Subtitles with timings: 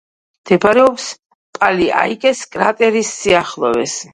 [0.43, 1.05] მდებარეობს
[1.59, 3.99] პალი-აიკეს კრატერის სიახლოვეს.